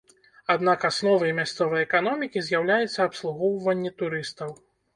[0.53, 4.59] Аднак асновай мясцовай эканомікі з'яўляецца абслугоўванне турыстаў.